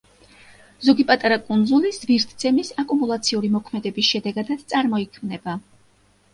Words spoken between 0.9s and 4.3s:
პატარა კუნძული ზვირთცემის აკუმულაციური მოქმედების